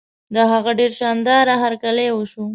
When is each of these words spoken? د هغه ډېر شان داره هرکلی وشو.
د 0.33 0.35
هغه 0.51 0.71
ډېر 0.79 0.91
شان 0.99 1.17
داره 1.27 1.53
هرکلی 1.63 2.07
وشو. 2.11 2.45